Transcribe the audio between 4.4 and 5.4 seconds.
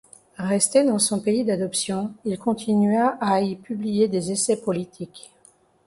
politiques.